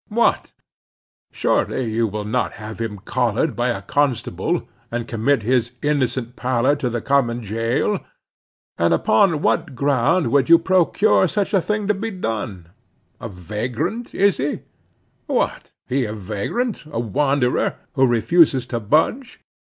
What! 0.09 0.51
surely 1.31 1.91
you 1.93 2.07
will 2.07 2.25
not 2.25 2.53
have 2.53 2.81
him 2.81 2.97
collared 3.05 3.55
by 3.55 3.69
a 3.69 3.83
constable, 3.83 4.67
and 4.89 5.07
commit 5.07 5.43
his 5.43 5.73
innocent 5.83 6.35
pallor 6.35 6.75
to 6.77 6.89
the 6.89 7.01
common 7.01 7.43
jail? 7.43 8.03
And 8.79 8.95
upon 8.95 9.43
what 9.43 9.75
ground 9.75 10.31
could 10.31 10.49
you 10.49 10.57
procure 10.57 11.27
such 11.27 11.53
a 11.53 11.61
thing 11.61 11.87
to 11.87 11.93
be 11.93 12.09
done?—a 12.09 13.29
vagrant, 13.29 14.15
is 14.15 14.37
he? 14.37 14.61
What! 15.27 15.71
he 15.85 16.05
a 16.05 16.13
vagrant, 16.13 16.83
a 16.91 16.99
wanderer, 16.99 17.75
who 17.93 18.07
refuses 18.07 18.65
to 18.73 18.79
budge? 18.79 19.39